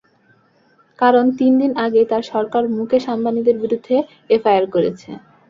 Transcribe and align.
কারণ, 0.99 1.25
তিন 1.39 1.51
দিন 1.61 1.71
আগে 1.85 2.01
তাঁর 2.11 2.23
সরকার 2.31 2.63
মুকেশ 2.75 3.03
আম্বানিদের 3.13 3.55
বিরুদ্ধে 3.63 3.95
এফআইআর 4.29 4.65
করেছে। 4.75 5.09